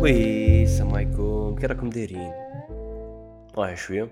[0.00, 1.56] وي السلام عليكم.
[1.60, 2.32] كي راكم دايرين؟
[3.56, 4.02] واه شوية.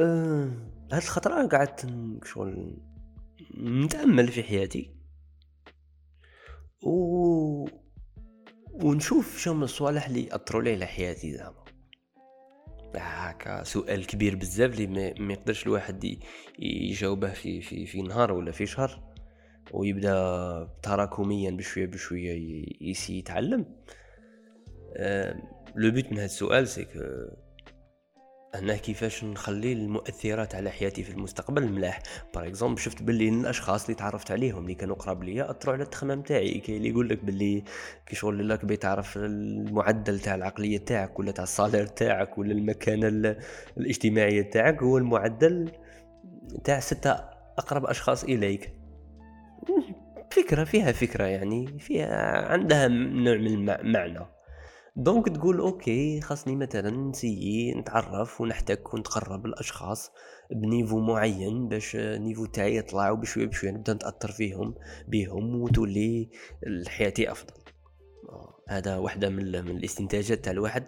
[0.00, 0.50] أه...
[0.92, 1.86] هاد الخطرة قعدت
[2.24, 2.76] شغل
[3.58, 4.90] نتامل في حياتي.
[6.82, 7.68] و
[8.72, 11.64] ونشوف شنو من الصوالح اللي أثروا لي على حياتي زعما.
[12.96, 16.18] هكا سؤال كبير بزاف اللي ما يقدرش الواحد
[16.58, 19.11] يجاوبه في في في نهار ولا في شهر.
[19.70, 23.66] ويبدأ تراكميا بشوية بشوية يسيي يتعلم.
[25.76, 26.86] le but من هذا السؤال c'est
[28.54, 32.02] انه كيفاش نخلي المؤثرات على حياتي في المستقبل ملاح؟
[32.34, 36.22] par exemple شفت باللي الأشخاص اللي تعرفت عليهم اللي كانوا قراب ليا اثروا على التخمام
[36.22, 36.60] تاعي.
[36.60, 37.64] كاين اللي يقول لك باللي
[38.06, 43.36] كي شغل لك بتعرف المعدل تاع العقلية تاعك ولا تاع ال salaire تاعك ولا المكانة
[43.78, 45.72] الاجتماعية تاعك هو المعدل
[46.64, 47.10] تاع ستة
[47.58, 48.81] أقرب أشخاص إليك.
[50.32, 54.26] فكرة فيها فكرة يعني فيها عندها نوع من المعنى
[54.96, 60.10] donc تقول أوكي خاصني مثلا نسيي نتعرف ونحتك ونتقرب الأشخاص
[60.50, 64.74] ب niveau معين باش niveau تاعي يطلع وبشويه بشوية نبدأ نتأثر فيهم
[65.08, 66.30] بهم وتولي
[66.86, 67.54] حياتي أفضل.
[68.68, 70.86] هذا واحدة من, من الاستنتاجات تاع الواحد.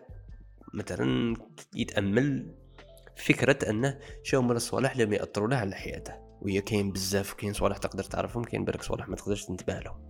[0.75, 1.37] مثلا
[1.75, 2.55] يتأمل
[3.17, 6.24] فكرة أنه شو من الصوالح اللي يأثروا له على حياته.
[6.45, 10.09] وهي كاين بزاف كاين صوالح تقدر تعرفهم كاين برك صوالح ما تقدرش تنتبه لهم.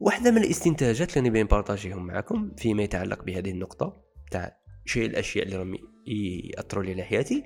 [0.00, 5.56] واحدة من الاستنتاجات اللي نبي نبارطاجيهم معكم فيما يتعلق بهذه النقطة تاع شيء الأشياء اللي
[5.56, 5.76] راهم
[6.06, 7.44] يأثروا لي على حياتي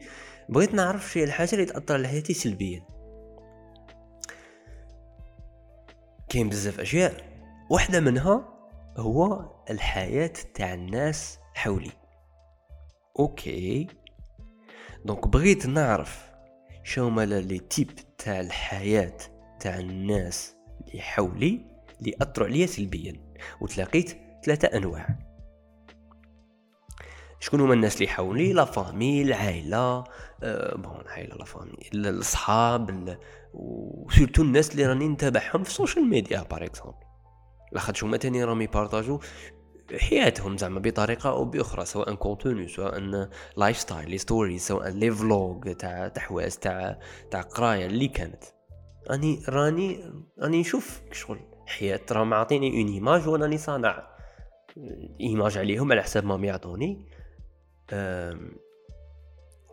[0.49, 2.87] بغيت نعرف شيء الحاجة اللي تأثر على حياتي سلبيا.
[6.29, 7.35] كاين بزاف أشياء.
[7.71, 8.49] واحدة منها
[8.97, 11.93] هو الحياة تاع الناس حولي.
[13.19, 13.87] Ok.
[15.05, 16.34] Donc بغيت نعرف
[16.85, 19.17] شو مالا les types تاع الحياة
[19.61, 20.57] تاع الناس
[20.89, 21.61] اللي حولي
[22.01, 25.19] اللي أثروا عليا سلبيا وتلاقيت ثلاثة أنواع.
[27.41, 30.05] شكون هما الناس اللي حولي؟ la famille العائلة
[30.43, 33.19] أه bon العائلة la famille الصحاب
[33.55, 36.97] و surtout الناس اللي راني نتابعهم في ال social media par exemple
[37.73, 39.21] لاخاطش هما تاني راهم يبارطاجو
[39.93, 46.09] حياتهم زعما بطريقة أو بأخرى سواء contenu سواء lifestyle les stories سواء les vlogs تاع
[46.09, 46.99] تحواس تاع
[47.31, 48.45] تاع قراية اللي كانت.
[49.11, 54.09] راني راني راني نشوف شغل حياة راهم معطيني une image وأنا راني صانع
[55.21, 57.07] image عليهم على حساب ما يعطوني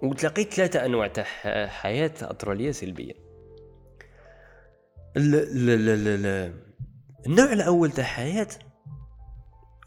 [0.04, 1.24] وتلاقيت ثلاثة أنواع تاع
[1.68, 3.14] حياة أثروا عليا سلبيا.
[5.18, 6.54] ال ال ال ال
[7.28, 8.48] النوع الأول تاع حياة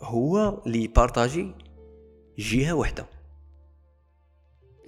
[0.02, 1.54] هو اللي بارطاجي
[2.38, 3.06] جهة وحدة.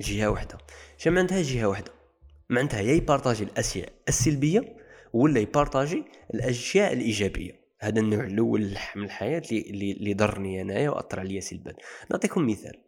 [0.01, 0.59] جهة وحدة.
[0.97, 1.93] شنو معناتها جهة وحدة؟
[2.51, 4.77] معناتها يا يبارطاجي الاشياء السلبية
[5.13, 7.67] ولا يبارطاجي الأشياء الإيجابية.
[7.81, 11.75] هذا النوع الأول من الحياة اللي ضرني أنايا وأثر عليا سلبا.
[12.11, 12.85] نعطيكم مثال.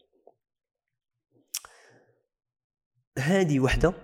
[3.18, 3.94] هذه وحدة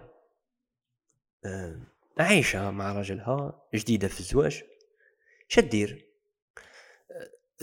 [1.45, 1.81] آه
[2.19, 4.63] عايشة مع راجلها جديدة في الزواج
[5.49, 6.04] شدير.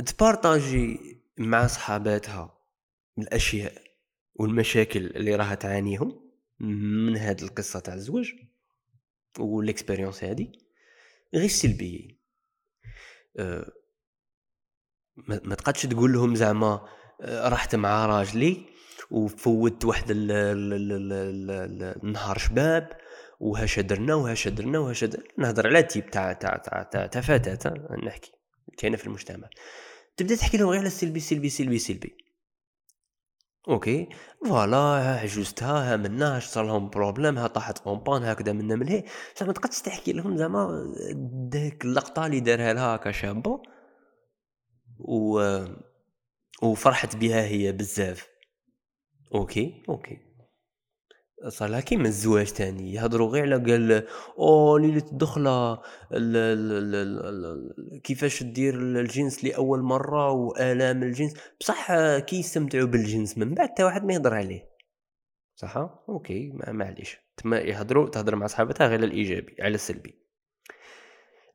[0.02, 1.00] تبارطاجي
[1.38, 2.58] مع صحاباتها
[3.18, 3.74] الأشياء
[4.36, 8.34] والمشاكل اللي راها تعانيهم من هذه القصة تاع الزواج
[9.40, 10.52] والإكسبيريونس هادي
[11.34, 12.22] غير سلبية.
[13.38, 13.72] أه
[15.28, 16.88] ما تقدش تقول لهم زعما
[17.22, 18.66] أه، رحت مع راجلي
[19.12, 20.06] وفوت واحد
[22.04, 22.98] النهار شباب
[23.40, 25.24] وهاش درنا وهاش درنا وهاش درنا.
[25.38, 27.74] نهضر على type تاع تاع تاع, تاع فتاة
[28.04, 28.32] نحكي
[28.78, 29.50] كاينة في المجتمع.
[30.22, 32.18] تبدأ تحكي لهم غير على السلبي سلبي سلبي سلبي.
[33.70, 34.10] Ok.
[34.46, 35.26] Voilà ها
[35.62, 39.04] ها منا صار لهم problème ها طاحت en panne هكذا منا من هي
[39.36, 40.94] بصح ما تقدش تحكي لهم زعما
[41.52, 43.62] ديك اللقطة اللي دارها لها هكا شابه
[45.00, 45.42] و
[46.64, 48.28] وفرحت بها هي بزاف.
[49.36, 50.18] Ok ok.
[51.48, 54.08] صار لها كيما الزواج تاني يهضروا غير على قال
[54.40, 55.82] أو ليلة الدخلة
[58.04, 64.06] كيفاش دير الجنس لأول مرة وآلام الجنس؟ بصح كي يستمتعوا بالجنس من بعد تا واحد
[64.06, 64.70] ما يهضر عليه.
[65.56, 65.78] صح؟
[66.10, 67.18] Ok معليش.
[67.38, 70.16] تما يهضروا تهضر مع صحابتها غير الإيجابي على السلبي.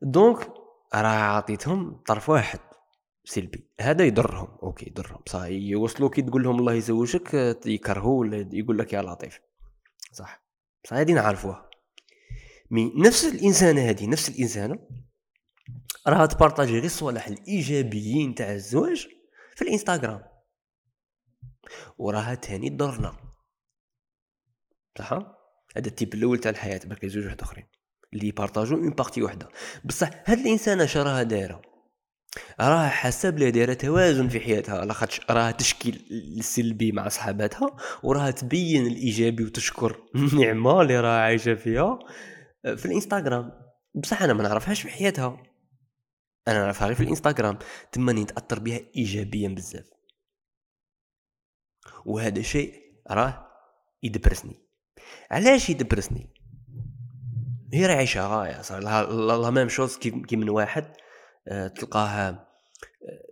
[0.01, 0.39] Donc
[0.95, 2.59] راه عطيتهم طرف واحد
[3.25, 3.69] سلبي.
[3.81, 4.47] هذا يضرهم.
[4.63, 5.19] Ok يضرهم.
[5.25, 9.46] صح يوصلوا كي تقول لهم الله يزوجك يكرهوا ولا يقول لك يا لطيف.
[10.17, 10.43] صح؟
[10.83, 11.69] بصح هادي نعرفوها
[12.71, 14.79] mais نفس الإنسانة هادي نفس الإنسانة
[16.07, 19.07] راها تبارطاجي غير الصوالح الإيجابيين تاع الزواج
[19.55, 20.23] في الإنستغرام.
[21.97, 23.33] وراها تاني ضرنا
[24.97, 25.11] صح؟
[25.77, 27.65] هذا ال type الأول تاع الحياة برك زوج واحد آخرين.
[28.13, 29.49] اللي يبارطاجو une partie وحده
[29.85, 31.61] بصح هاد الإنسانة شراها دايرة.
[32.59, 38.87] راها حاسه بلي دايره توازن في حياتها لاخاطش راها تشكي السلبي مع صحاباتها وراها تبين
[38.87, 41.99] الايجابي وتشكر النعمه اللي راها عايشه فيها
[42.63, 43.51] في الانستغرام
[43.95, 45.43] بصح أنا ما نعرفهاش في حياتها
[46.47, 47.57] أنا نعرفها غير في الانستغرام
[47.91, 49.89] تما نتاثر بها ايجابيا بزاف
[52.05, 52.73] وهذا شيء
[53.11, 53.47] راه
[54.03, 54.55] يدبرسني
[55.31, 56.29] علاش يدبرسني
[57.73, 59.03] هي راه عايشه غايه صار لها
[59.37, 60.93] la même chose كي من واحد
[61.47, 62.46] آه، تلقاه آه،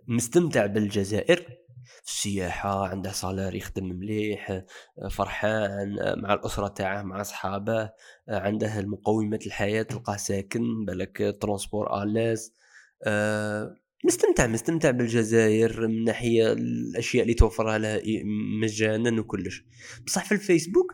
[0.08, 1.56] مستمتع بالجزائر.
[2.06, 4.62] السياحة عنده salaire يخدم مليح
[5.10, 7.90] فرحان مع الأسرة تاعه مع صحابه
[8.28, 12.54] عنده المقومات الحياة تلقاه ساكن بالك transport à l'aise
[14.04, 18.02] مستمتع مستمتع بالجزائر من ناحية الأشياء اللي توفرها له
[18.62, 19.64] مجانا وكلش.
[20.06, 20.92] بصح في الفيسبوك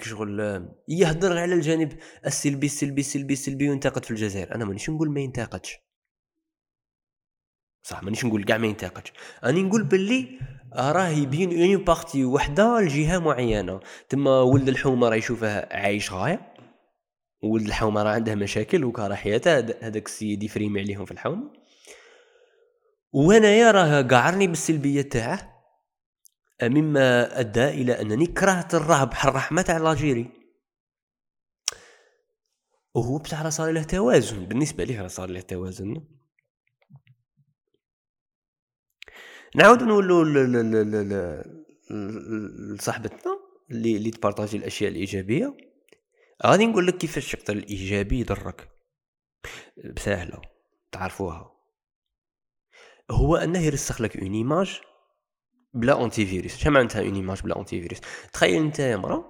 [0.00, 1.92] شغل يهضر على الجانب
[2.26, 4.54] السلبي السلبي السلبي السلبي وينتقد في الجزائر.
[4.54, 5.87] أنا مانيش نقول ما ينتقدش.
[7.88, 9.12] صح مانيش نقول كاع ما ينتقدش.
[9.44, 10.38] راني نقول باللي
[10.76, 13.80] راه يبين une partie وحده لجهة معينة.
[14.08, 16.54] تما ولد الحومة راه يشوفها عايش غاية
[17.42, 21.52] ولد الحومة راه عنده مشاكل وكاره حياته هذاك السيد يفريمي عليهم في الحومة.
[23.12, 25.64] وانايا راه قعرني بالسلبية تاعه
[26.62, 30.30] مما أدى إلى أنني كرهت الرهب بحال الرحمة تاع لاجيري
[32.94, 34.46] وهو بصح صار له توازن.
[34.46, 36.17] بالنسبة ليه صار له توازن؟
[39.56, 40.24] نعاود نولوا
[42.74, 43.38] لصاحبتنا
[43.70, 45.56] اللي اللي تبارطاجي الأشياء الإيجابية.
[46.46, 48.68] غادي نقول لك كيفاش الشق الإيجابي يضرك.
[49.96, 50.40] بسهلة
[50.92, 51.52] تعرفوها.
[53.10, 54.80] هو أنه يرسخ لك une image
[55.74, 58.00] بلا antivirus شنو معناتها une image بلا antivirus
[58.32, 59.24] تخيل أنت يا مرا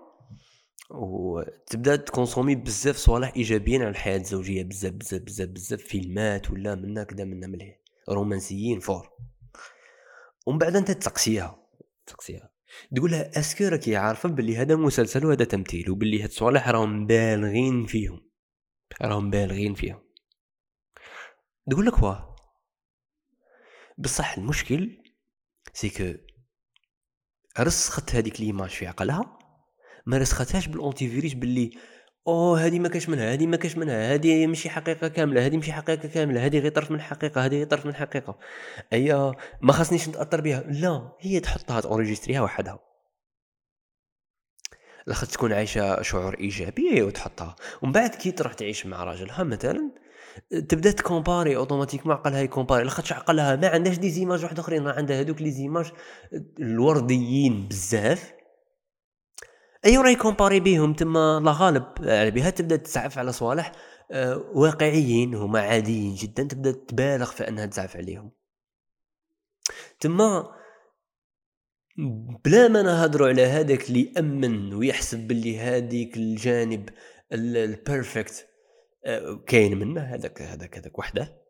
[0.91, 4.63] وتبدأ تكونسومي بزاف صوالح إيجابيين على الحياة الزوجية.
[4.63, 7.79] بزاف بزاف بزاف بزاف فيلمات ولا منا كذا منا مليح.
[8.09, 9.09] رومانسيين fort.
[10.49, 11.69] ومن بعد أنت تسقسيها.
[12.07, 12.51] تسقسيها.
[12.97, 17.07] تقول لها est-ce que راكي عارفة باللي هذا مسلسل وهذا تمثيل وباللي هاد الصوالح راهم
[17.07, 18.31] بالغين فيهم.
[19.03, 20.01] راهم بالغين فيهم.
[21.71, 22.37] تقول لك واه.
[23.99, 25.03] بصح المشكل
[25.73, 26.15] c'est que
[27.61, 29.39] رسخت هذيك l'image في عقلها
[30.07, 31.71] ما رسختهاش بال antivirus باللي
[32.29, 35.73] أوه هذه ما كاش منها هذه ما كاش منها هذه ماشي حقيقة كاملة هذه ماشي
[35.73, 38.39] حقيقة كاملة هذه غير طرف من الحقيقة هذه غير طرف من الحقيقة.
[38.93, 39.33] اي
[39.63, 42.79] ما خاصنيش نتأثر بها لا هي تحطها تونجستريها وحدها.
[45.07, 47.57] لاخاطش تكون عايشة شعور إيجابي وتحطها.
[47.83, 49.91] ومن بعد كي تروح تعيش مع راجلها مثلا
[50.51, 52.85] تبدأ تكومباري automatiquement عقلها يكومباري.
[52.85, 55.93] لاخاطش عقلها ما عندهاش des images واحد أخرين عندها هذوك les images
[56.61, 58.38] الورديين بزاف.
[59.89, 61.85] أي راه يكومباري بيهم؟ تما لا غالب
[62.35, 63.73] بها تبدأ تسعف على صوالح
[64.11, 68.31] آه، واقعيين هما عاديين جدا تبدأ تبالغ في أنها تزعف عليهم.
[70.01, 70.55] تما
[72.45, 76.89] بلا ما نهضروا على هذاك اللي يأمن ويحسب باللي هذيك الجانب
[77.33, 78.49] ال perfect
[79.05, 81.43] آه، كاين منه هذاك هذاك هذاك وحده.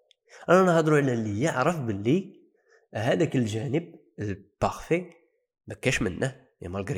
[0.48, 2.40] أنا نهضروا على اللي يعرف باللي
[2.94, 5.10] هذاك الجانب ال parfait
[5.66, 6.47] ما كاش منه.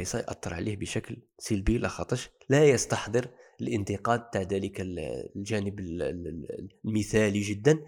[0.05, 3.29] سا ياثر عليه بشكل سلبي لاخاطش لا يستحضر
[3.61, 5.81] الانتقاد تاع ذلك الجانب
[6.85, 7.85] المثالي جدا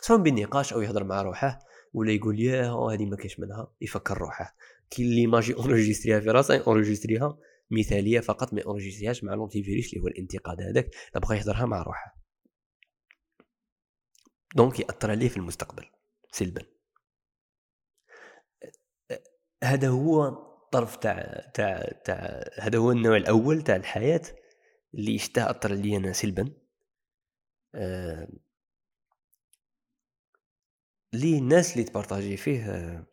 [0.00, 1.58] سواء بالنقاش أو يهضر مع روحه
[1.92, 4.56] ولا يقول يا هذه ما كاش منها يفكر روحه.
[4.90, 7.38] كي اللي ماجي enregistrيها في راسه enregistrيها
[7.70, 12.16] مثالية فقط ما اونجستريهاش مع لونتي فيروس اللي هو الانتقاد هذاك بغى يهضرها مع روحه.
[14.56, 15.84] donc يأثر عليه في المستقبل
[16.32, 16.62] سلبا.
[19.64, 24.22] هذا هو الطرف تاع تاع تاع هذا هو النوع الأول تاع الحياة
[24.94, 26.52] اللي شتاه اثر لي أنا سلبا.
[27.74, 28.28] آه
[31.12, 33.06] لي الناس اللي تpartagي فيه آه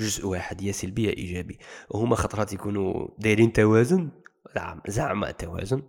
[0.00, 1.58] جزء واحد يا سلبي يا إيجابي.
[1.90, 4.10] وهما خطرات يكونوا دايرين توازن
[4.88, 5.82] زعما توازن.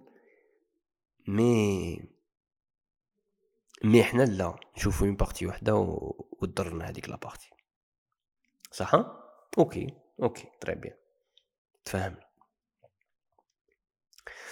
[1.27, 1.99] مي
[3.83, 5.75] مي حنا لا نشوفو une partie وحدة
[6.41, 7.49] وتضرنا هذيك la partie
[8.71, 8.95] صح؟
[9.57, 10.00] okay.
[10.21, 10.97] okay très bien
[11.85, 12.29] تفهمنا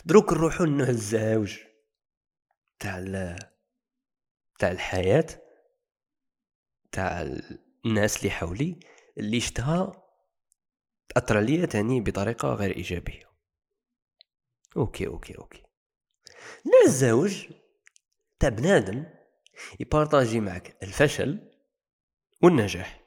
[0.06, 1.60] دروك نروحو للنوع الزوج
[2.80, 3.00] تاع
[4.60, 5.26] تاع الحياة
[6.92, 7.22] تاع
[7.86, 8.80] الناس اللي حولي
[9.18, 10.10] اللي شتها
[11.10, 13.30] تأثر عليا تاني بطريقة غير إيجابية.
[14.78, 15.64] okay okay okay.
[16.66, 17.48] النوع الزوج
[18.40, 19.06] تاع بنادم
[19.80, 21.52] يpartagي معك الفشل
[22.44, 23.04] والنجاح.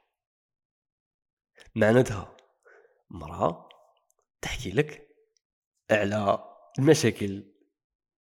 [1.74, 2.36] معناتها
[3.12, 3.68] مرأة
[4.42, 5.08] تحكي لك
[5.90, 6.44] على
[6.78, 7.52] المشاكل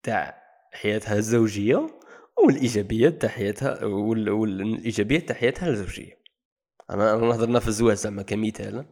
[0.03, 0.41] تاع
[0.73, 1.99] حياتها الزوجية
[2.45, 6.21] والايجابيات تاع حياتها وال- والايجابيات تاع حياتها الزوجية.
[6.89, 8.85] أنا انا هضرنا في الزواج زعما كمثال.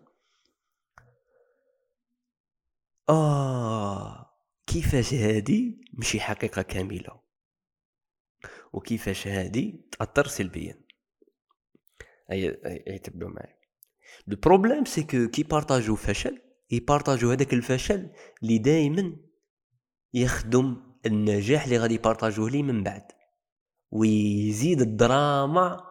[3.10, 4.36] آه
[4.68, 7.22] كيفاش هادي ماشي حقيقة كاملة؟
[8.74, 10.82] وكيفاش هادي تأثر سلبيا؟
[12.32, 13.59] اي اي أي تبعوا معايا
[14.28, 16.38] le problème c'est que كي partagو فشل
[16.72, 18.10] يpartagو هذاك الفشل
[18.44, 19.16] اللي دائما
[20.14, 23.04] يخدم النجاح اللي غادي يpartagوه لي من بعد
[23.92, 25.84] ويزيد الدراما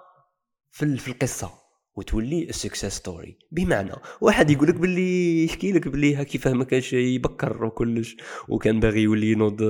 [0.70, 1.50] في في القصة
[1.96, 6.92] وتولي success story بمعنى واحد يقول لك باللي يحكي لك باللي ها كيفاه ما كانش
[6.92, 8.16] يبكر وكلش
[8.48, 9.62] وكان باغي يولي ينوض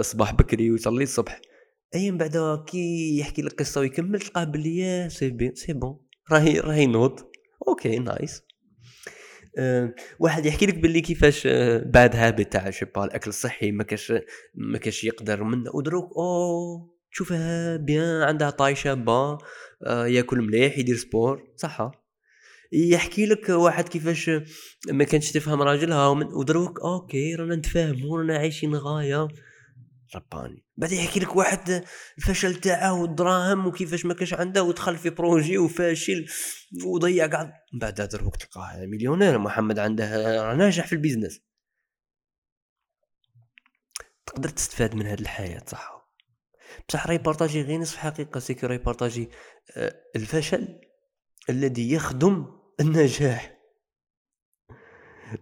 [0.00, 1.40] صباح بكري ويصلي الصبح
[1.94, 5.08] اي من بعد كي يحكي لك قصه ويكمل تلقاه باللي
[5.54, 7.20] c'est bon راهي راهي نوض.
[7.68, 8.42] okay nice.
[10.18, 14.12] واحد يحكي لك باللي كيفاش آه، بعد هابت تاع شيبا الاكل الصحي ما كاش
[14.54, 19.38] ما كاش يقدر منه ودروك أو تشوفها bien عندها taille شابه
[19.86, 21.42] آه، ياكل مليح يدير sport.
[21.56, 21.90] صح
[22.72, 24.30] يحكي لك واحد كيفاش
[24.90, 29.28] ما كانش تفهم راجلها ودروك okay رانا نتفاهموا رانا عايشين غاية.
[30.16, 31.84] رباني بعد يحكي لك واحد
[32.18, 36.26] الفشل تاعه والدراهم وكيفاش ما كانش عنده ودخل في projet وفاشل
[36.84, 37.52] وضيع قاعد.
[37.72, 41.40] من بعد دروك تلقاه مليونير محمد عنده ناجح في ال business.
[44.26, 45.94] تقدر تستفاد من هذه الحياة صح.
[46.88, 49.30] بصح راهي partagي غير نصف حقيقة c'est que راهي partagي
[49.76, 50.80] آه، الفشل
[51.50, 52.46] الذي يخدم
[52.80, 53.54] النجاح.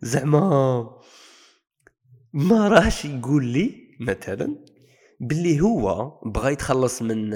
[0.03, 1.01] زعما
[2.33, 4.65] ما راهش يقول لي مثلا
[5.21, 7.35] باللي هو بغى يتخلص من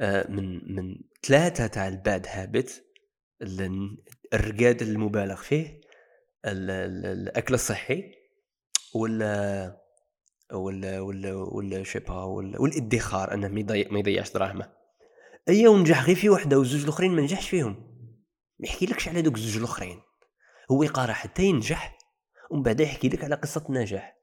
[0.00, 0.94] آه، من من
[1.26, 2.84] ثلاثة تاع الباد هابت
[4.34, 5.80] الرقاد المبالغ فيه
[6.44, 8.12] ال- ال- الأكل الصحي
[8.94, 9.76] ولا
[10.52, 14.72] ولا ولا ولا شيبا ولا والإدخار أنه ما يضيع ما يضيعش دراهمه.
[15.48, 17.72] ايا ونجح غير في وحدة والزوج الأخرين ما نجحش فيهم.
[18.58, 20.00] ما يحكيلكش على دوك الزوج الأخرين.
[20.70, 21.98] هو يقرا حتى ينجح
[22.50, 24.13] ومن بعد يحكي لك على قصة النجاح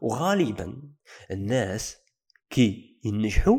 [0.00, 0.82] وغالبا
[1.30, 1.96] الناس
[2.50, 3.58] كي ينجحوا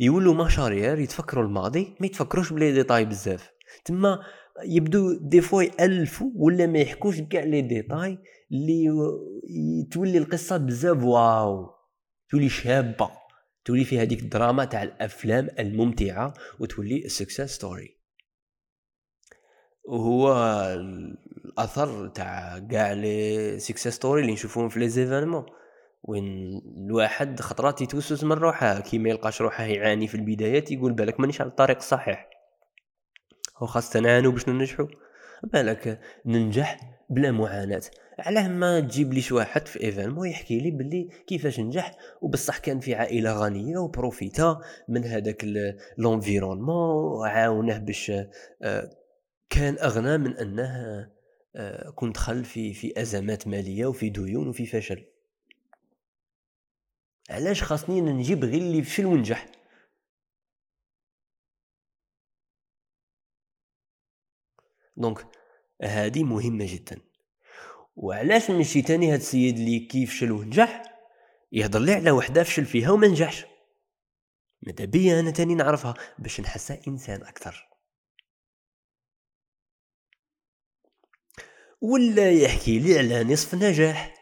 [0.00, 3.50] يولوا مشاريع يتفكروا الماضي ما يتفكروش بلي ديتاي بزاف.
[3.84, 4.20] تما
[4.64, 8.18] يبدو دي فوا يالفوا ولا ما يحكوش كاع لي ديتاي
[8.52, 8.88] اللي
[9.90, 11.70] تولي القصة بزاف واو
[12.30, 13.10] تولي شابة
[13.64, 17.99] تولي في هذيك الدراما تاع الأفلام الممتعة وتولي success story
[19.84, 20.32] وهو
[20.74, 25.46] الأثر تاع كاع les success stories اللي نشوفوهم في les événements
[26.02, 31.20] وين الواحد خطرات يتوسوس من روحه كي ما يلقاش روحه يعاني في البدايات يقول بالك
[31.20, 32.30] مانيش على الطريق الصحيح
[33.58, 34.88] هو خاصة نعانو باش ننجحو
[35.42, 37.82] بالك ننجح بلا معاناة.
[38.18, 42.94] علاه ما تجيب ليش واحد في événement يحكي لي باللي كيفاش نجح وبصح كان في
[42.94, 44.58] عائلة غنية و profita
[44.88, 45.44] من هذاك
[45.98, 48.12] l'environnement وعاونه باش
[48.62, 48.90] آه،
[49.50, 51.10] كان أغنى من انه
[51.56, 55.06] آه، كنت دخل في في أزمات مالية وفي ديون وفي فشل.
[57.30, 59.46] علاش خاصني نجيب غير اللي فشل ونجح؟
[64.96, 65.26] donc
[65.82, 67.00] هذه مهمة جدا.
[67.96, 70.82] وعلاش نمشي تاني هاد السيد اللي كيف فشل ونجح؟
[71.52, 73.46] يهضر لي على وحدة فشل فيها وما نجحش.
[74.62, 77.69] ماذا أنا تاني نعرفها باش نحسها إنسان أكثر.
[81.80, 84.14] ولا يحكي لي على نصف نجاح؟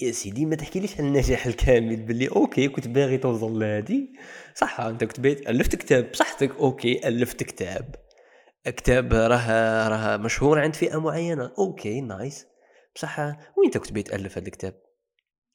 [0.00, 4.12] يا سيدي ما تحكيليش على النجاح الكامل باللي okay كنت باغي توصل لهادي.
[4.54, 6.10] صح أنت كنت باغي الفت كتاب.
[6.10, 6.56] بصحتك.
[6.56, 7.94] أوكي الفت كتاب.
[8.64, 11.52] كتاب راه راه مشهور عند فئة معينة.
[11.58, 12.46] أوكي نايس.
[12.94, 14.82] بصح وين كنت باغي تألف هذا الكتاب؟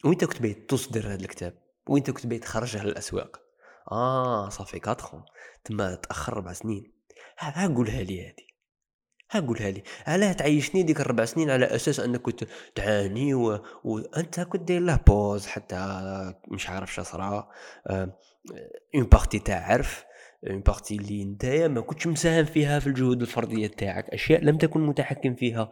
[0.05, 1.53] وين كنت باغي تصدر هذا الكتاب؟
[1.89, 3.41] وين كنت باغي تخرجه للاسواق
[3.91, 5.25] آه صافي 4
[5.65, 6.93] تما تأخر أربع سنين.
[7.39, 8.50] ها ها قولها لي هذه
[9.31, 9.83] ها قولها لي.
[10.07, 12.43] علاه تعيشني ديك الربع سنين على أساس أنك كنت
[12.75, 13.63] تعاني و...
[13.83, 15.77] وانت كنت داير له بوز حتى
[16.47, 17.49] مش عارف شا صرا.
[18.95, 20.03] une partie تعرف
[20.47, 24.09] une partie اللي نتايا ما كنتش مساهم فيها في الجهود الفردية تاعك.
[24.09, 25.71] أشياء لم تكن متحكم فيها.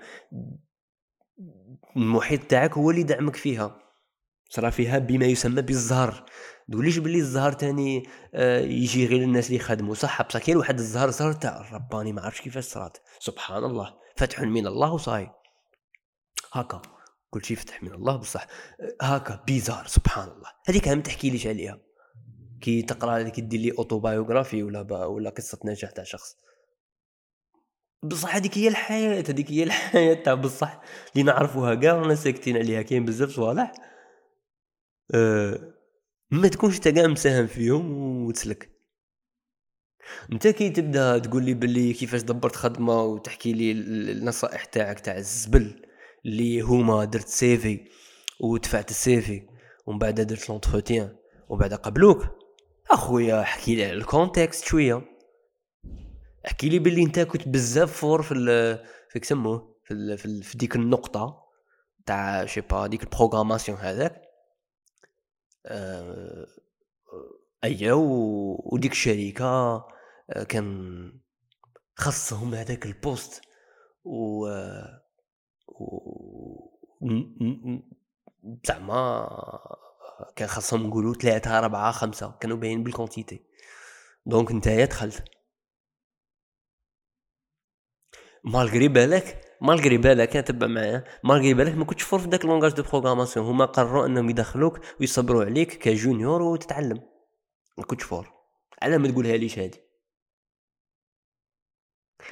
[1.95, 3.88] المحيط تاعك هو اللي دعمك فيها.
[4.49, 6.25] صرا فيها بما يسمى بالزهر.
[6.71, 8.03] تقوليش باللي الزهر تاني
[8.33, 9.95] آه، يجي غير الناس اللي يخدموا.
[9.95, 12.97] صح بصح كاين واحد الزهر زهر تاع رباني ما عرفتش كيفاش صرات.
[13.19, 13.93] سبحان الله.
[14.15, 15.29] فتح من الله وصاي.
[16.53, 16.81] هكا
[17.29, 18.47] كل شيء فتح من الله بصح.
[19.01, 19.87] هكا bizarre.
[19.87, 20.49] سبحان الله.
[20.67, 21.79] هذيك ما تحكي ليش عليها.
[22.61, 26.35] كي تقرا كي دير لي autobiography ولا با ولا قصة نجاح تاع شخص.
[28.03, 30.81] بصح هذيك هي الحياة هذيك هي الحياة تاع بصح.
[31.13, 32.81] اللي نعرفوها كاع رانا ساكتين عليها.
[32.81, 33.71] كاين بزاف صوالح.
[36.31, 38.79] ما تكونش انت كاع مساهم فيهم وتسلك.
[40.31, 45.85] انت كي تبدا تقول لي باللي كيفاش دبرت خدمة وتحكي لي النصائح تاعك تاع الزبل
[46.25, 47.87] اللي هما درت CV
[48.41, 49.47] ودفعت ال CV
[49.87, 51.15] ومن بعد درت l'entretien
[51.49, 52.25] ومن بعد قبلوك.
[52.91, 55.01] أخويا احكي لي على ال contexte شوية.
[56.47, 61.37] احكي لي باللي انت كنت بزاف fort في كسموه في, في, في ديك النقطة
[62.05, 64.28] تاع ch'pas ديك ال programmation هذاك.
[67.63, 69.45] ايا وديك الشركة
[70.29, 71.11] آه، كان
[71.95, 73.41] خصهم هذاك ال poste
[74.05, 74.47] و...
[78.67, 79.29] زعما
[80.35, 83.43] كان خاصهم نقولوا ثلاثة أربعة خمسة كانوا باين بال quantité
[84.25, 85.23] donc نتايا دخلت.
[88.43, 92.83] malgré بالك malgré بالك تبع معايا malgré بالك ما كنتش fort في داك langage de
[92.83, 97.01] programmation هما قرروا انهم يدخلوك ويصبروا عليك ك junior وتتعلم
[97.77, 98.33] ما كنتش fort
[98.81, 99.79] على ما تقولها ليش هادي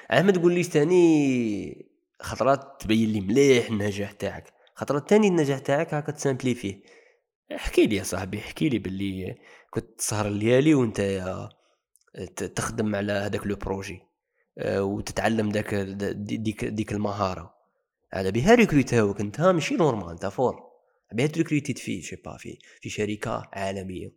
[0.10, 1.92] على ما تقول ليش تاني
[2.22, 6.82] خطرات تبين لي مليح النجاح تاعك خطرات تاني النجاح تاعك هاكا ت simplifier
[7.56, 9.36] احكي لي يا صاحبي احكي لي باللي
[9.70, 11.02] كنت تسهر الليالي وانت
[12.56, 14.07] تخدم على هذاك le projet
[14.66, 17.58] وتتعلم داك ديك ديك المهارة.
[18.14, 20.68] على بها ريكروتاوك انت ماشي normal انت fort.
[21.14, 24.14] بها تريكروتيت في ch'pas في في شركة عالمية.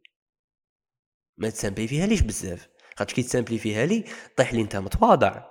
[1.38, 4.04] ما تسامبليفيهاليش بزاف؟ خاطر كي تسامبليفيهالي
[4.36, 5.50] طيح لي انت متواضع.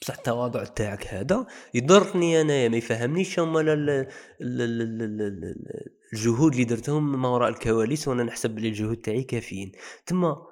[0.00, 3.60] بصح التواضع تاعك هذا يضرني أنايا ما يفهمنيش هما
[6.12, 9.72] الجهود اللي درتهم ما وراء الكواليس وأنا نحسب بلي الجهود تاعي كافيين.
[10.06, 10.46] تما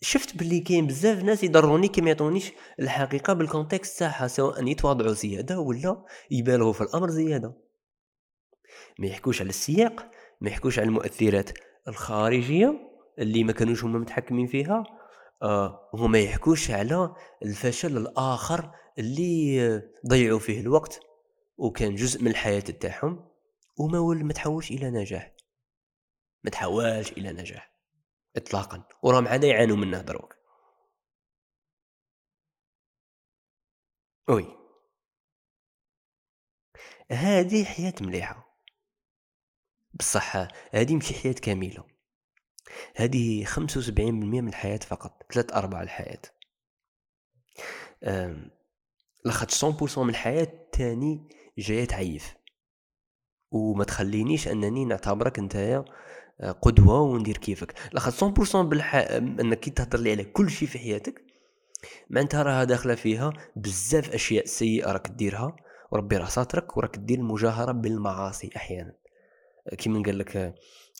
[0.00, 5.12] شفت باللي كاين بزاف ناس يضروني كي ما يعطونيش الحقيقة بال contexte تاعها سواء يتواضعوا
[5.12, 7.54] زيادة ولا يبالغوا في الأمر زيادة.
[8.98, 11.50] ما يحكوش على السياق ما يحكوش على المؤثرات
[11.88, 12.74] الخارجية
[13.18, 14.84] اللي ما كانوش هما متحكمين فيها
[15.42, 21.00] آه هما يحكوش على الفشل الآخر اللي ضيعوا فيه الوقت
[21.56, 23.28] وكان جزء من الحياة تاعهم
[23.78, 25.34] وما ما تحولش إلى نجاح.
[26.44, 27.77] ما تحولش إلى نجاح.
[28.36, 30.34] اطلاقا وراهم عاد يعانوا منه دروك
[34.28, 34.58] وي
[37.10, 38.58] هذه حياة مليحة.
[39.94, 40.36] بصح
[40.72, 41.84] هذه ماشي حياة كاملة.
[42.96, 46.22] هذه خمسة وسبعين بالمية من الحياة فقط ثلاث أرباع الحياة.
[49.48, 52.34] صون بورسون من الحياة تاني جاية تعيف.
[53.50, 55.84] وما تخلينيش أنني نعتبرك نتايا
[56.42, 57.74] قدوة وندير كيفك.
[57.92, 58.94] لاخاطش 100% بالح...
[58.94, 61.22] أنك كي تهضر لي على كل شيء في حياتك
[62.10, 65.56] معناتها راها داخلة فيها بزاف أشياء سيئة راك ديرها
[65.90, 68.94] وربي راه ساترك وراك دير المجاهره بالمعاصي أحيانا.
[69.78, 70.54] كيما قال لك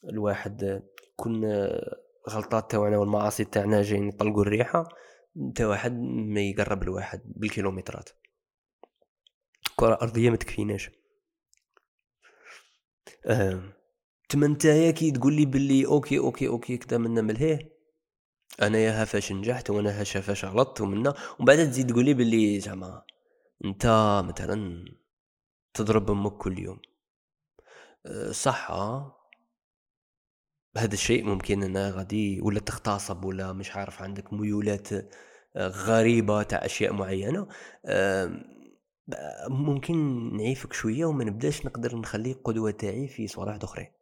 [0.05, 0.83] الواحد
[1.17, 1.45] كن
[2.31, 4.89] غلطات تاعنا والمعاصي تاعنا جايين يطلقوا الريحة
[5.37, 8.11] انت واحد ما يقرب الواحد بالكيلومترات.
[9.77, 10.91] كرة أرضية ما تكفيناش.
[13.27, 13.78] آه.
[14.29, 17.79] تما نتايا كي تقول لي باللي okay okay okay كدا منا ملهيه
[18.63, 21.15] أنايا ها فاش نجحت وأنا ها فاش غلطت ومنا.
[21.39, 23.03] ومن بعد تزيد تقول لي باللي زعما
[23.65, 23.87] أنت
[24.29, 24.85] مثلا
[25.75, 26.81] تضرب أمك كل يوم.
[28.07, 28.71] أه، صح
[30.77, 36.65] هذا الشيء ممكن أنا غادي ولا تغتصب ولا مش عارف عندك ميولات أه، غريبة تاع
[36.65, 37.49] أشياء معينة.
[39.49, 39.97] ممكن
[40.37, 43.98] نعيفك شوية وما نبداش نقدر نخلي قدوة تاعي في صوالح أخرين.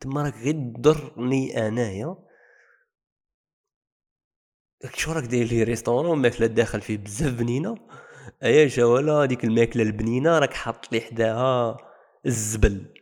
[0.00, 2.16] تما راك غير تضرني أنايا.
[4.94, 7.74] شو راك داير لي restaurant ماكله داخل فيه بزاف بنينة.
[8.42, 11.76] أيا voilà هذيك الماكلة البنينة راك حاط لي حداها
[12.26, 12.94] الزبل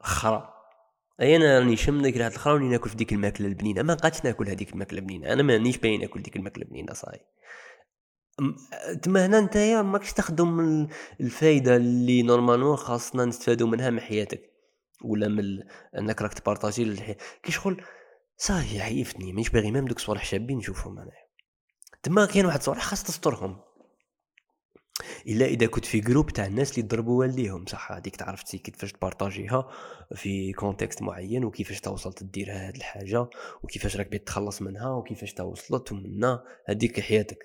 [0.00, 0.54] خرا
[1.20, 3.82] اي أنا راني شم ديك ريحه الخرا وراني ناكل في ديك الماكلة البنينة.
[3.82, 5.32] ما بقاتش ناكل هذيك الماكلة البنينة.
[5.32, 7.20] أنا مانيش باين ناكل ديك الماكلة البنينة صاي.
[9.02, 10.88] تما هنا نتايا ماكش تخدم
[11.20, 14.53] الفايدة اللي normalement خاصنا نستفادو منها من حياتك.
[15.02, 15.62] ولا من
[15.98, 17.84] انك راك ت partager كي شغل
[18.36, 21.10] صاي عيفتني مانيش باغي même دوك الصوالح شابين نشوفهم أنا
[22.02, 23.60] تما كاين واحد الصوالح خاص تسترهم
[25.26, 29.70] إلا إذا كنت في groupe تاع الناس اللي ضربوا والديهم صح؟ هذيك تعرف كيفاش تبارطاجيها
[30.14, 33.28] في contexte معين وكيفاش توصلت دير هاد الحاجة
[33.62, 36.44] وكيفاش راك تخلص منها وكيفاش توصلت ومنا.
[36.66, 37.38] هذيك حياتك.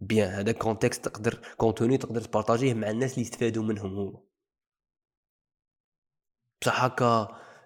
[0.00, 4.22] bien هذا contexte تقدر contenu تقدر تبارطاجيه مع الناس اللي يستفادوا منهم هو
[6.62, 6.88] بصح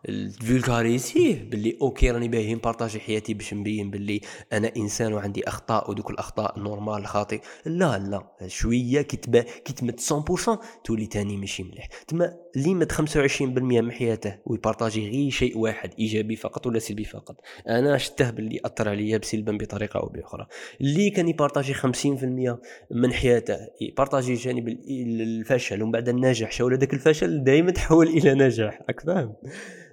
[0.03, 4.21] هكا ال vulgariser باللي okay راني باغي ن partager حياتي باش نبين باللي
[4.53, 10.01] أنا إنسان وعندي أخطاء ودوك الأخطاء normal خاطئ لا لا شوية كي تبا كي تمت
[10.01, 11.89] 100% تولي تاني ماشي مليح.
[12.09, 17.05] تما اللي مت 25% من حياته وي partager غير شيء واحد إيجابي فقط ولا سلبي
[17.05, 17.37] فقط.
[17.69, 20.47] أنا شته باللي أثر عليا بسلبا بطريقة أو بأخرى.
[20.81, 22.59] اللي كان ي partager 50%
[22.91, 28.35] من حياته ي partager جانب الفشل ومن بعد النجاح شغل هذاك الفشل دائما تحول إلى
[28.35, 28.81] نجاح.
[28.89, 29.35] راك فاهم؟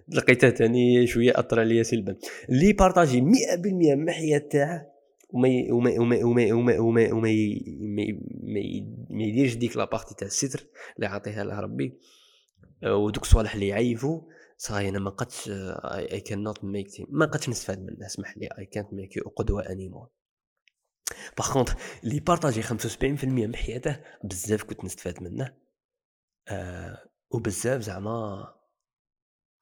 [0.09, 2.15] لقيتها تاني شوية اثر عليا سلبا.
[2.49, 3.25] اللي partager 100%
[3.95, 4.91] من الحياة تاعه
[5.29, 7.31] وما وما وما وما وما وما وما
[9.09, 11.99] ما يديرش ديك la partie تاع الستر اللي عطيها له ربي.
[12.83, 14.21] ودوك الصوالح اللي يعيفوا
[14.57, 18.65] صاي أنا ما قدش اي كان نوت ميك ما قدش نستفاد منه اسمح لي اي
[18.65, 20.09] كانت ميك يو قدوة anymore
[21.37, 25.53] par contre اللي partager 75% من حياته بزاف كنت نستفاد منه
[26.47, 26.97] آه
[27.31, 28.47] وبزاف زعما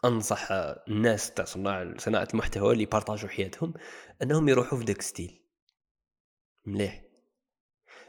[0.05, 0.47] أنصح
[0.87, 3.73] الناس تاع صناع صناعة المحتوى اللي يبارطاجوا حياتهم
[4.23, 5.41] أنهم يروحوا في داك style.
[6.65, 7.03] مليح.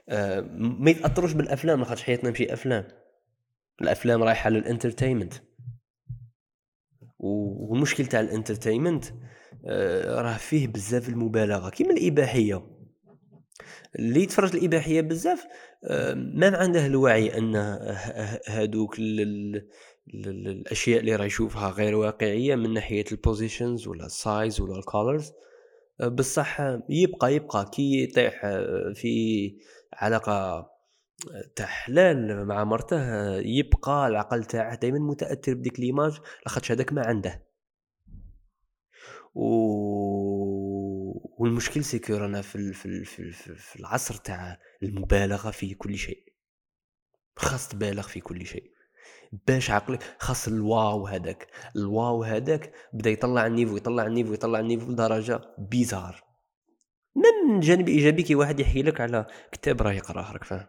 [0.09, 2.89] آه ما يتأثروش بالأفلام لاخاطش حياتنا ماشي أفلام.
[3.81, 5.35] الأفلام رايحة لل entertainment.
[7.19, 9.05] والمشكل تاع ال entertainment
[9.67, 12.79] آه راه فيه بزاف المبالغة كيما الإباحية.
[13.99, 15.47] اللي يتفرج الإباحية بزاف
[15.85, 17.57] آه ما عنده الوعي أن
[18.49, 18.97] هادوك
[20.15, 24.86] الأشياء اللي راه يشوفها غير واقعية من ناحية ال positions ولا ال size ولا ال
[24.86, 25.33] colors
[26.07, 28.41] بصح يبقى يبقى كي يطيح
[28.95, 29.53] في
[29.93, 30.71] علاقة
[31.57, 37.49] تاع حلال مع مرته يبقى العقل تاعه دائما متأثر بديك l'image لاخاطش هذاك ما عنده.
[39.35, 39.45] و...
[41.43, 46.33] والمشكل c'est que رانا في, في, في, في العصر تاع المبالغة في كل شيء.
[47.37, 48.71] خاص تبالغ في كل شيء.
[49.47, 51.47] باش عقلك خاص ال wow هذاك.
[51.77, 56.25] ال wow هذاك بدا يطلع ال niveau يطلع ال niveau يطلع ال niveau لدرجه bizarre.
[57.17, 60.67] من جانب إيجابي كي واحد يحكي لك على كتاب راه يقراه راك فاهم.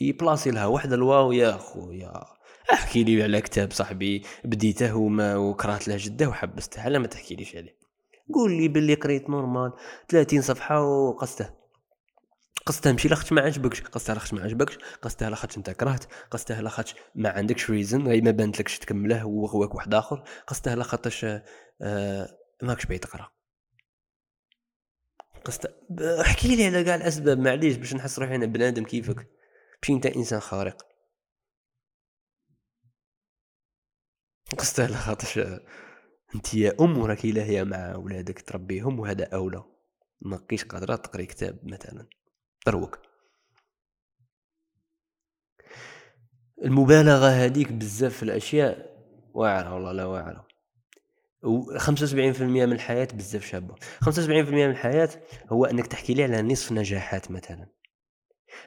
[0.00, 2.24] يبلاصي لها واحد ال wow يا خويا
[2.72, 7.56] احكي لي على كتاب صاحبي بديته وما وكرهت له جدة وحبسته على ما تحكي ليش
[7.56, 7.76] عليه.
[8.34, 9.72] قول لي باللي قريت normal
[10.08, 11.59] 30 صفحة وقصته.
[12.66, 13.80] قصتها ماشي لاخاطش ما عجبكش.
[13.82, 14.78] قصتها لاخاطش ما عجبكش.
[15.02, 16.04] قصتها لاخاطش انت كرهت.
[16.30, 20.24] قصتها لاخاطش ما عندكش reason غير ما بانت تكمله وغواك واحد آخر.
[20.46, 21.26] قصتها لاخاطش
[21.82, 23.30] آه ماكش باغي تقرا.
[25.44, 25.72] قصتها
[26.20, 27.38] احكي لي على كاع الأسباب.
[27.38, 29.16] معليش باش نحس روحي أنا بنادم كيفك.
[29.82, 30.86] ماشي أنت إنسان خارق.
[34.58, 35.38] قصتها لاخاطش
[36.34, 39.64] أنت يا أم راكي لاهيه مع ولادك تربيهم وهذا أولى.
[40.20, 42.08] ماكيش قادرة تقري كتاب مثلا.
[42.66, 42.98] دروك
[46.64, 48.90] المبالغة هذيك بزاف في الأشياء
[49.34, 50.46] واعرة والله لا واعرة.
[51.42, 53.74] و 75% من الحياة بزاف شابة.
[54.04, 55.08] 75% من الحياة
[55.52, 57.66] هو إنك تحكي لي على نصف نجاحات مثلا.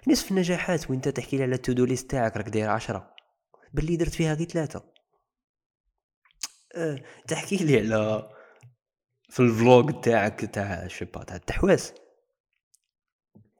[0.07, 3.13] نصف النجاحات وإنت تحكي لي على ال to-do list تاعك راك داير عشرة.
[3.73, 4.83] باللي درت فيها غير ثلاثة.
[6.75, 8.29] أه تحكي لي على
[9.29, 11.93] في ال vlog تاعك تاع شبا تاع التحواس.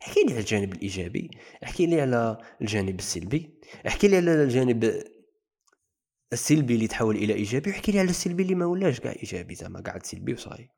[0.08, 1.30] احكي لي على الجانب الإيجابي
[1.64, 3.54] احكي لي على الجانب السلبي
[3.88, 5.04] احكي لي على الجانب
[6.34, 9.82] السلبي اللي تحول إلى إيجابي واحكي لي على السلبي اللي ما ولاش كاع إيجابي زعما
[9.82, 10.70] قاعد سلبي وصاي.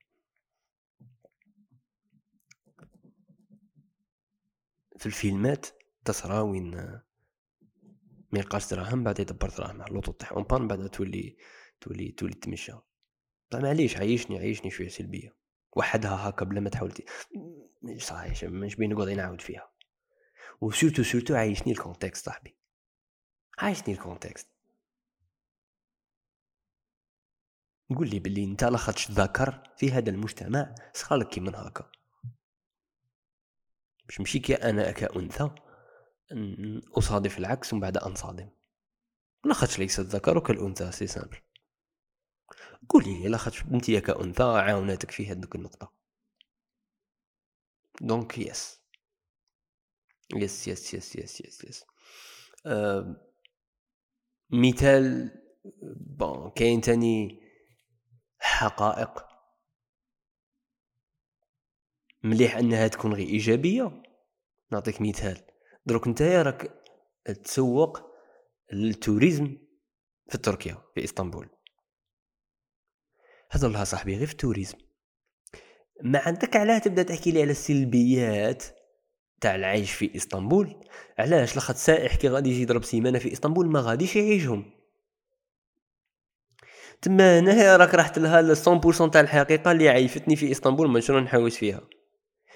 [4.97, 5.65] في الفيلمات
[6.05, 6.71] تصرا وين
[8.31, 11.37] ما يلقاش دراهم بعد يدبر دراهم على اللوطو طيح اون بان بعد تولي
[11.81, 12.73] تولي تولي تمشى.
[13.53, 15.34] معليش عيشني عيشني شوية سلبية.
[15.75, 16.93] وحدها هكا بلا ما تحاول
[17.97, 19.71] صحيح مش بين نقعد نعاود فيها.
[20.61, 22.55] وسورتو سورتو عايشني الكونتكست صاحبي.
[23.57, 24.47] عايشني الكونتكست
[27.95, 31.91] قول لي باللي أنت لاخاطش ذكر في هذا المجتمع صخالك كي من هكا.
[34.05, 35.49] باش مشي كي أنا كأنثى
[36.97, 38.49] أصادف العكس ومن بعد أنصادم.
[39.45, 41.37] لاخاطش ليس الذكر كالانثى c'est simple
[42.89, 45.93] قولي لاخاطش انت كأنثى عاوناتك في هذيك النقطة.
[48.01, 48.79] donc yes.
[50.35, 51.85] yes yes yes yes yes yes.
[54.49, 55.31] مثال
[56.17, 57.41] bon كاين تاني
[58.39, 59.25] حقائق
[62.23, 64.03] مليح أنها تكون غير إيجابية؟
[64.71, 65.41] نعطيك مثال.
[65.85, 66.83] دروك نتايا راك
[67.43, 67.99] تسوق
[68.73, 69.57] لل tourisme
[70.29, 71.54] في تركيا في إسطنبول.
[73.55, 74.77] هضر لها صاحبي غير في ال tourisme.
[76.03, 78.63] ما عندك علاه تبدأ تحكي لي على السلبيات
[79.41, 80.75] تاع العيش في إسطنبول؟
[81.19, 84.65] علاش؟ لاخاطر سائح كي غادي يجي يضرب سيمانة في إسطنبول ما غاديش يعيشهم.
[87.01, 91.57] تما هنا راك رحت لها 100% تاع الحقيقة اللي عيفتني في إسطنبول ما شنو نحوس
[91.57, 91.81] فيها؟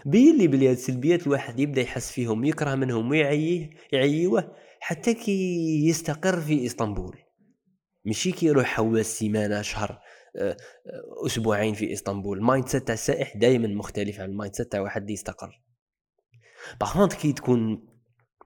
[0.06, 5.88] بين لي بلي هاد السلبيات الواحد يبدأ يحس فيهم يكره منهم ويعيه يعيوه حتى كي
[5.88, 7.18] يستقر في إسطنبول.
[8.06, 10.00] ماشي كي يروح حواس سيمانة شهر
[11.26, 12.38] أسبوعين في إسطنبول.
[12.38, 15.62] ال mindset تاع السائح دائما مختلف عن ال mindset تاع واحد اللي يستقر.
[16.80, 17.88] باغ كي تكون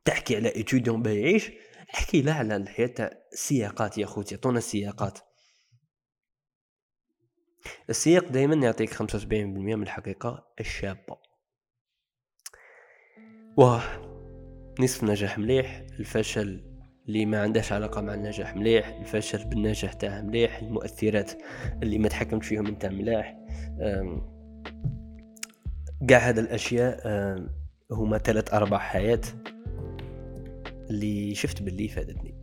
[0.06, 1.52] تحكي على étudiant باه يعيش
[1.93, 5.19] احكي لا على الحياة تاع السياقات يا خوتي عطونا السياقات.
[7.89, 11.17] السياق دائما يعطيك 75% من الحقيقة الشابة.
[13.58, 13.84] واه
[14.80, 16.72] نصف نجاح مليح الفشل
[17.07, 21.31] اللي ما عندهاش علاقة مع النجاح مليح الفشل بالنجاح تاعه مليح المؤثرات
[21.83, 23.37] اللي ما تحكمت فيهم انت ملاح
[26.07, 27.01] كاع هذا الأشياء
[27.91, 29.21] هما ثلاث أربع حياة
[30.89, 32.35] اللي شفت باللي فادتني.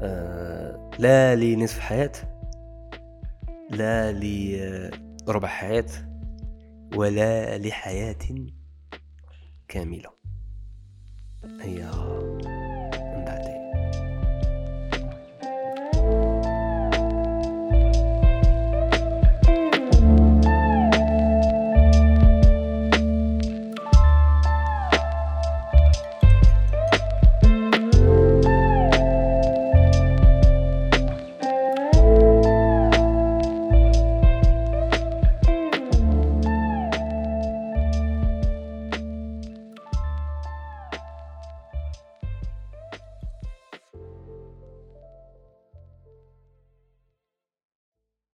[0.00, 2.12] أه لا لنصف حياة
[3.70, 5.86] لا لربع حياة
[6.96, 8.16] ولا لحياة
[9.68, 10.10] كاملة.
[11.60, 11.90] هي